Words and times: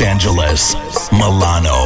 Los 0.00 0.08
Angeles, 0.08 0.74
Milano, 1.12 1.84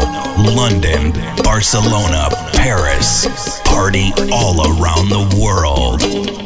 London, 0.54 1.12
Barcelona, 1.42 2.28
Paris. 2.52 3.26
Party 3.64 4.12
all 4.30 4.60
around 4.60 5.08
the 5.08 5.36
world. 5.42 6.43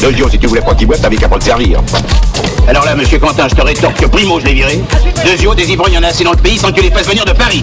Deux 0.00 0.12
si 0.28 0.38
tu 0.38 0.46
voulais 0.46 0.60
pas 0.60 0.74
qu'il 0.74 0.88
t'avais 0.88 1.16
qu'à 1.16 1.28
pas 1.28 1.36
le 1.36 1.42
servir. 1.42 1.80
Alors 2.68 2.84
là, 2.84 2.94
monsieur 2.94 3.18
Quentin, 3.18 3.46
je 3.48 3.54
te 3.54 3.62
rétorque 3.62 3.98
que 4.00 4.06
Primo, 4.06 4.40
je 4.40 4.46
l'ai 4.46 4.54
viré. 4.54 4.80
Deux 5.24 5.36
des 5.54 5.70
ivrognes, 5.70 5.92
il 5.92 5.96
y 5.96 5.98
en 5.98 6.02
a 6.02 6.08
assez 6.08 6.24
dans 6.24 6.32
le 6.32 6.36
pays 6.36 6.58
sans 6.58 6.68
que 6.68 6.74
tu 6.74 6.82
les 6.82 6.90
fasses 6.90 7.08
venir 7.08 7.24
de 7.24 7.32
Paris. 7.32 7.62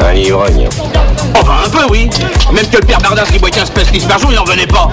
Un 0.00 0.14
ivrogne 0.14 0.68
Enfin, 1.40 1.54
un 1.66 1.68
peu, 1.68 1.84
oui. 1.90 2.08
Même 2.52 2.66
que 2.66 2.76
le 2.76 2.86
père 2.86 2.98
Bardas 2.98 3.24
qui 3.24 3.38
boit 3.38 3.50
15 3.50 3.70
pastis 3.70 4.04
par 4.04 4.18
jour, 4.18 4.30
il 4.32 4.36
n'en 4.36 4.44
venait 4.44 4.66
pas. 4.66 4.88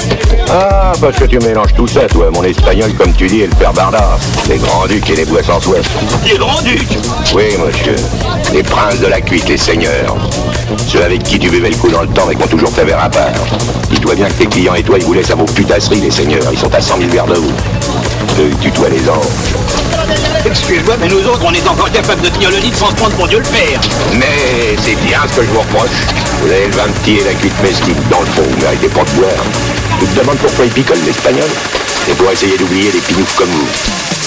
Ah, 0.50 0.92
parce 1.00 1.18
que 1.18 1.26
tu 1.26 1.38
mélanges 1.40 1.74
tout 1.76 1.88
ça, 1.88 2.02
toi, 2.08 2.30
mon 2.34 2.44
espagnol, 2.44 2.94
comme 2.94 3.14
tu 3.14 3.28
dis, 3.28 3.42
et 3.42 3.48
le 3.48 3.56
père 3.56 3.74
Bardas. 3.74 4.18
Les 4.48 4.58
grands-ducs 4.58 5.10
et 5.10 5.16
les 5.16 5.26
bois 5.26 5.44
sans 5.44 5.60
soif. 5.60 5.86
Les 6.26 6.38
grands-ducs 6.38 6.98
Oui, 7.36 7.44
monsieur. 7.66 7.96
Les 8.54 8.64
princes 8.64 9.00
de 9.00 9.08
la 9.08 9.22
cuite, 9.22 9.48
les 9.48 9.58
seigneurs. 9.58 10.16
Ceux 10.88 11.04
avec 11.04 11.24
qui 11.24 11.38
tu 11.40 11.50
buvais 11.50 11.70
le 11.70 11.76
coup 11.78 11.90
dans 11.90 12.02
le 12.02 12.08
temps 12.08 12.30
et 12.30 12.36
qui 12.36 12.44
ont 12.44 12.48
toujours 12.48 12.72
fait 12.72 12.86
verre 12.86 13.04
à 13.04 13.10
part. 13.10 13.28
Dis-toi 13.92 14.16
bien 14.16 14.28
que 14.28 14.34
tes 14.34 14.46
clients 14.48 14.76
et 14.76 14.84
toi, 14.84 14.98
ils 14.98 15.06
vous 15.06 15.14
laissent 15.14 15.32
à 15.32 15.36
vos 15.36 15.46
putasseries, 15.46 16.02
les 16.02 16.12
seigneurs. 16.12 16.44
Ils 16.52 16.60
sont 16.60 16.74
à 16.74 16.82
100 16.82 16.98
000 17.00 17.10
verres 17.10 17.26
de 17.28 17.36
vous. 17.36 17.52
Eux, 18.40 18.52
tutoient 18.62 18.90
les 18.90 19.08
anges. 19.10 19.79
Excuse-moi, 20.46 20.96
mais 21.00 21.08
nous 21.08 21.20
autres, 21.28 21.44
on 21.46 21.54
est 21.54 21.68
encore 21.68 21.92
capables 21.92 22.22
de 22.22 22.30
tenir 22.30 22.50
le 22.50 22.58
lit 22.58 22.72
sans 22.74 22.90
se 22.90 22.96
prendre 22.96 23.16
pour 23.16 23.28
Dieu 23.28 23.40
le 23.40 23.44
Père. 23.44 23.80
Mais 24.14 24.76
c'est 24.82 24.96
bien 25.06 25.20
ce 25.30 25.38
que 25.38 25.44
je 25.44 25.50
vous 25.50 25.60
reproche. 25.60 25.90
Vous 26.42 26.50
avez 26.50 26.68
le 26.68 26.72
vin 26.72 26.88
petit 27.04 27.18
et 27.18 27.24
la 27.24 27.34
cuite 27.34 27.62
mesquine. 27.62 27.96
Dans 28.10 28.22
le 28.22 28.26
fond, 28.28 28.44
vous 28.50 28.62
méritez 28.62 28.88
pas 28.88 29.04
de 29.04 29.12
boire. 29.20 29.44
Tu 30.00 30.06
te 30.06 30.20
demandes 30.20 30.38
pourquoi 30.38 30.66
ils 30.66 30.72
picolent 30.72 31.06
l'espagnol 31.06 31.50
C'est 32.06 32.16
pour 32.16 32.32
essayer 32.32 32.58
d'oublier 32.58 32.92
des 32.92 33.00
pinoufs 33.00 33.36
comme 33.36 33.50
vous. 33.50 34.19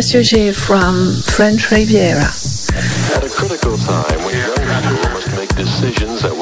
G 0.00 0.50
from 0.50 1.20
French 1.20 1.70
Riviera. 1.70 2.24
At 2.24 3.22
a 3.22 3.28
critical 3.28 3.76
time 3.76 4.24
when 4.24 4.34
young 4.34 4.56
people 4.56 5.10
must 5.12 5.36
make 5.36 5.54
decisions 5.54 6.22
that 6.22 6.34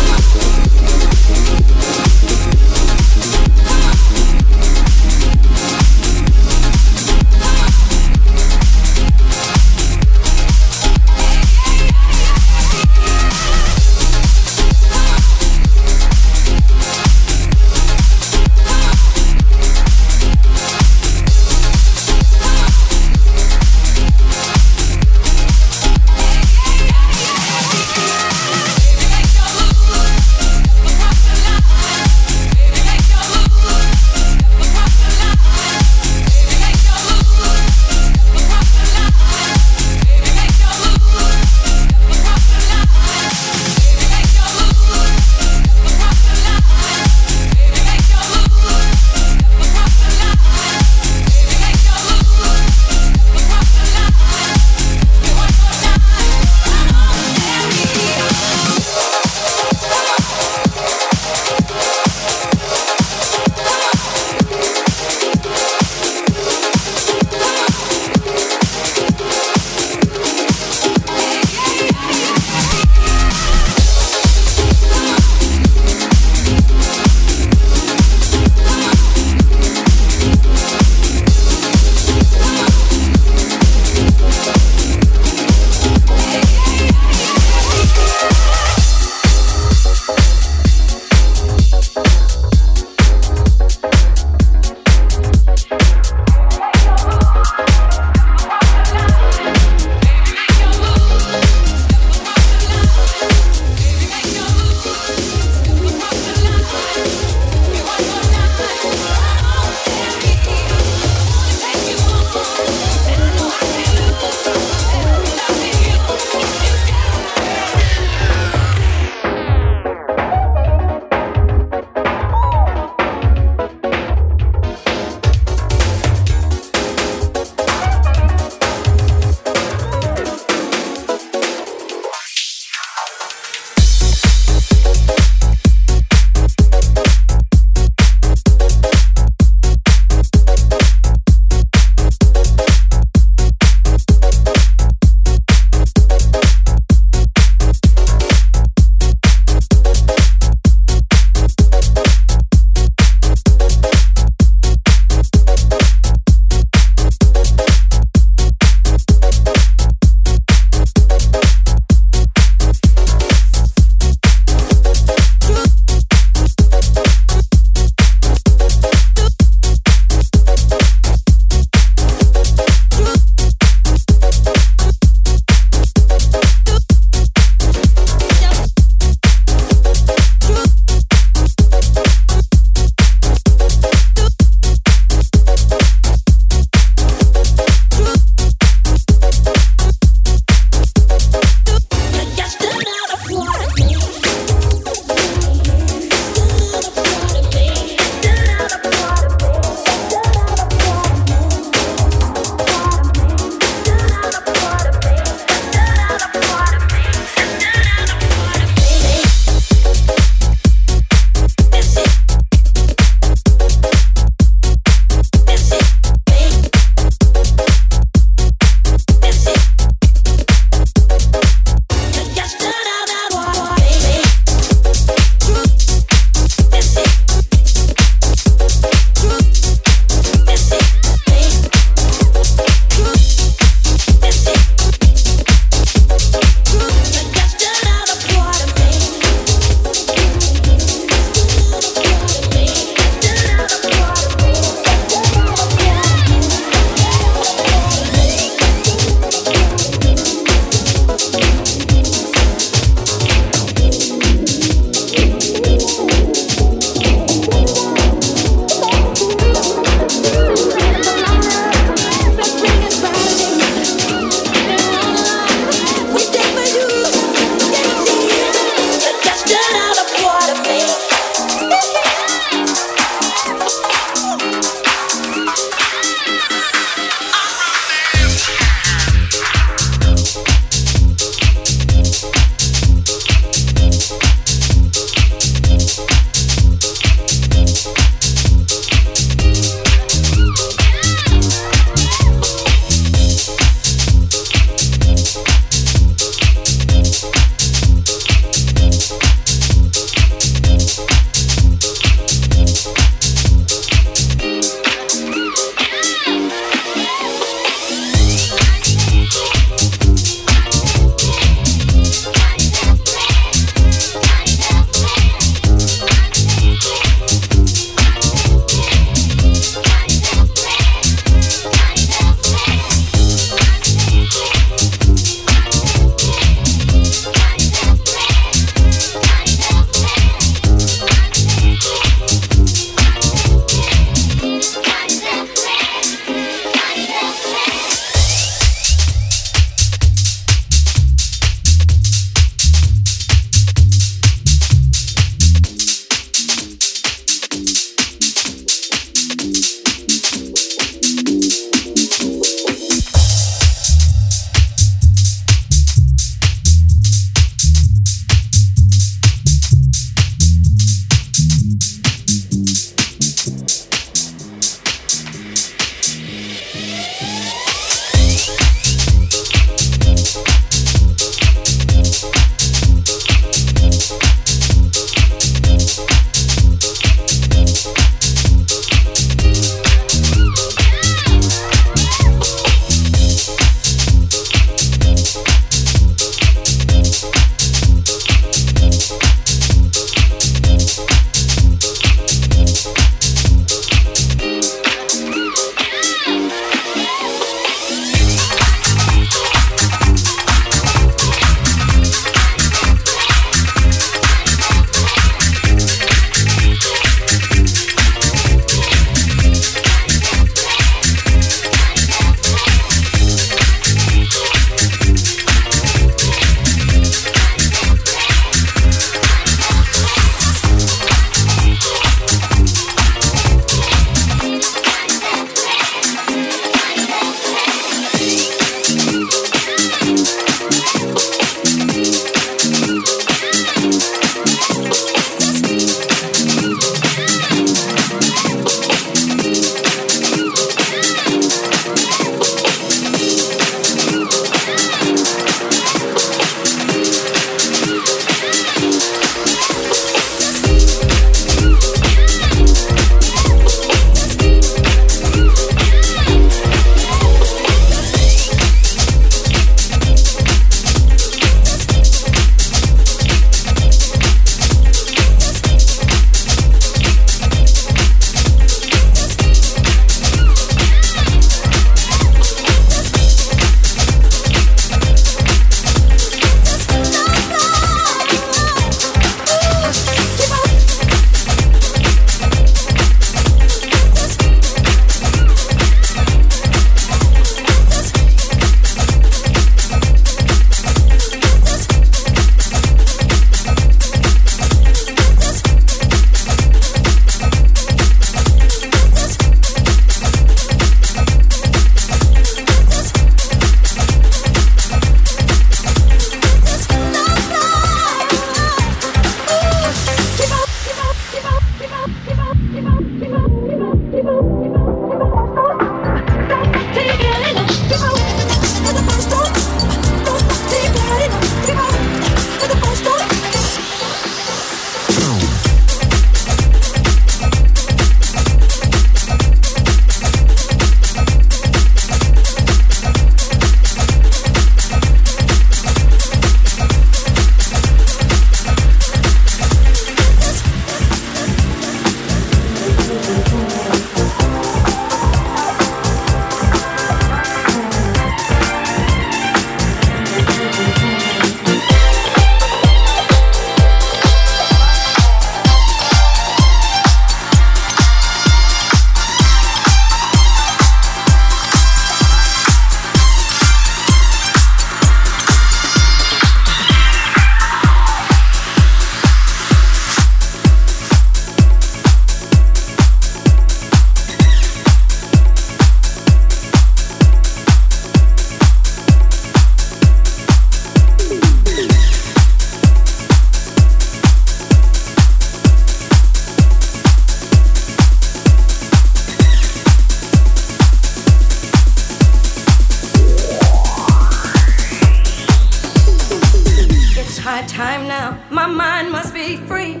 My 598.58 598.66
mind 598.66 599.12
must 599.12 599.32
be 599.32 599.56
free. 599.70 600.00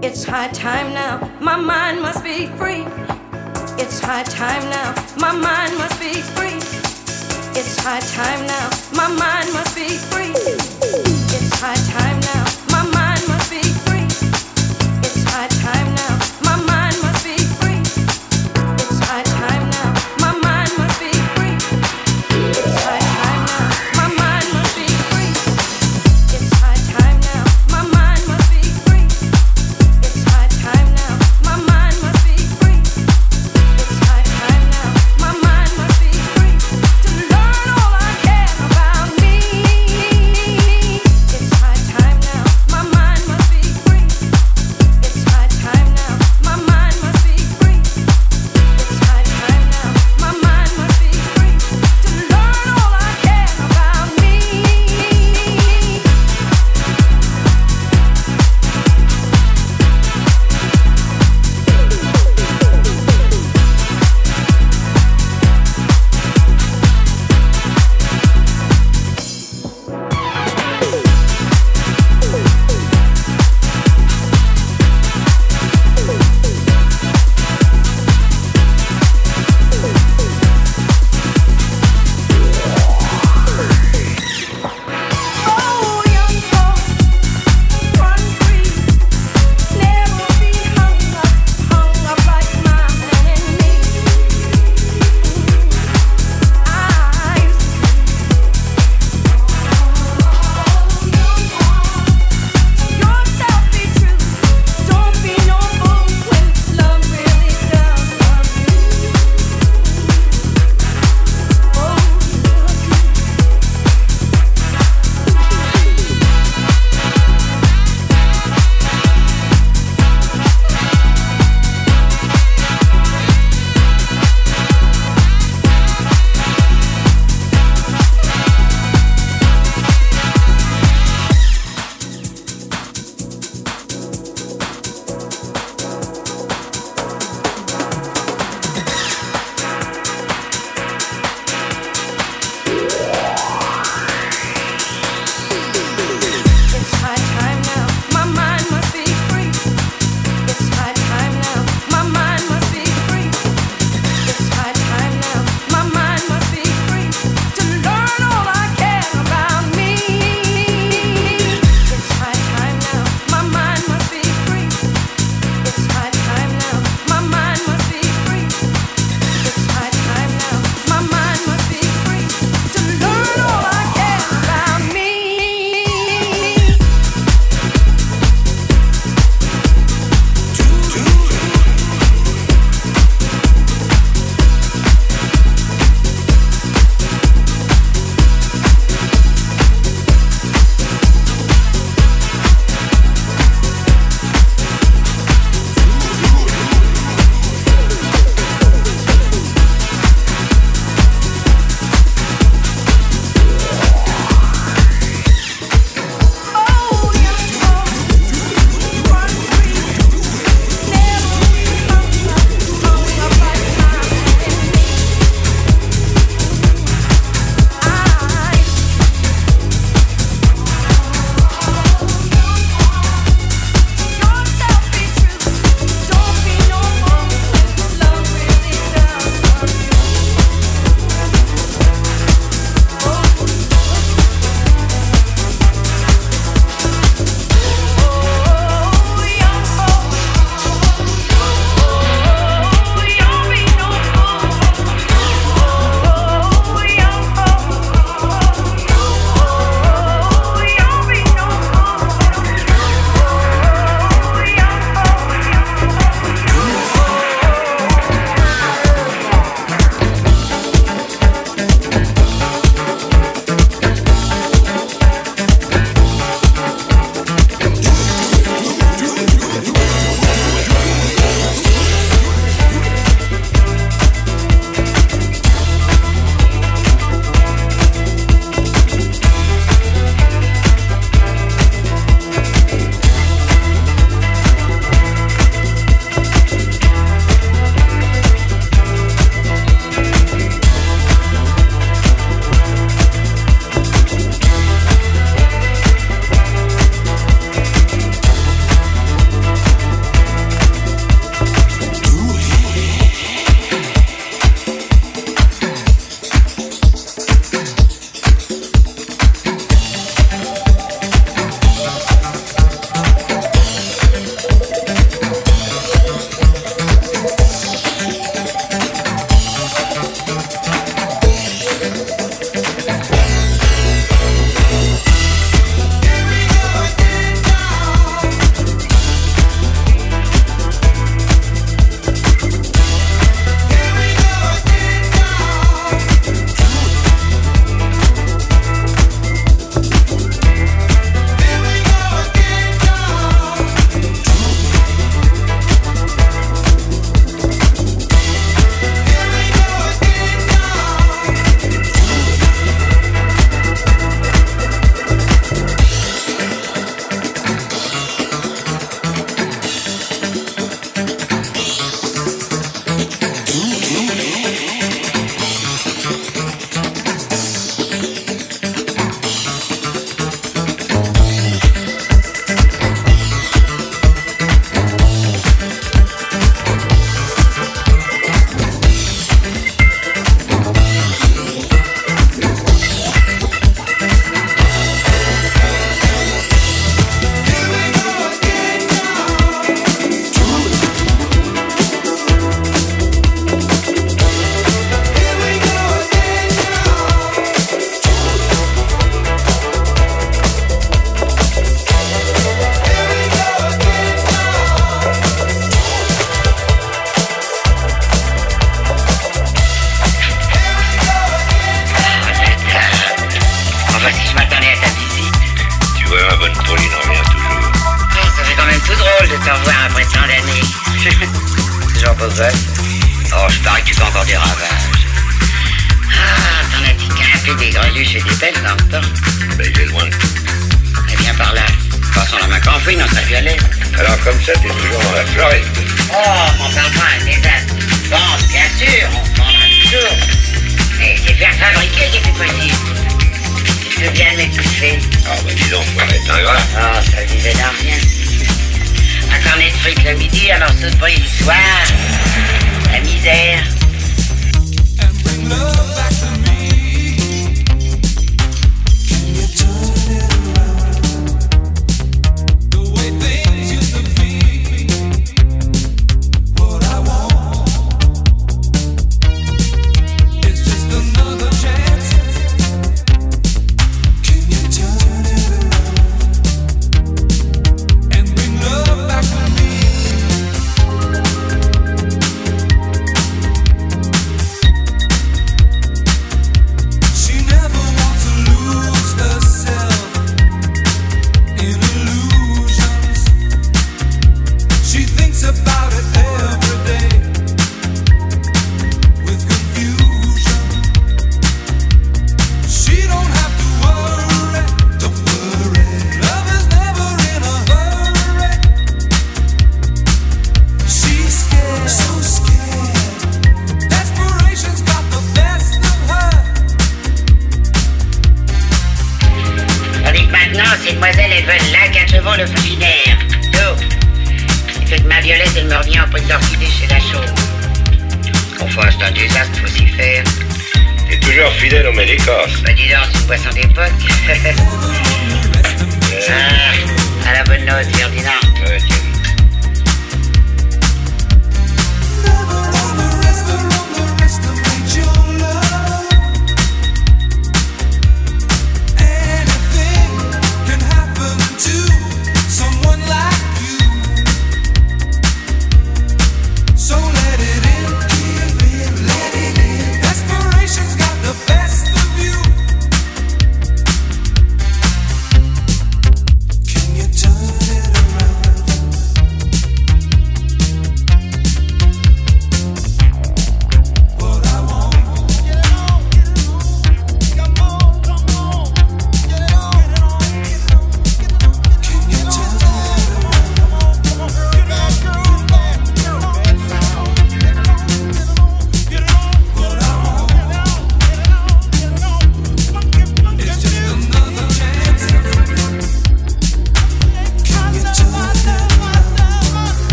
It's 0.00 0.22
high 0.22 0.46
time 0.52 0.94
now, 0.94 1.14
my 1.40 1.56
mind 1.56 2.00
must 2.00 2.22
be 2.22 2.46
free. 2.58 2.84
It's 3.82 3.98
high 3.98 4.22
time 4.22 4.64
now, 4.70 4.94
my 5.16 5.32
mind 5.32 5.76
must 5.76 5.98
be 5.98 6.12
free. 6.36 6.58
It's 7.58 7.76
high 7.84 8.04
time 8.18 8.46
now, 8.46 8.66
my 9.00 9.08
mind 9.22 9.48
must 9.52 9.74
be 9.74 9.88
free. 10.10 10.34
It's 11.36 11.50
high 11.60 11.82
time 11.96 12.18
now, 12.30 12.43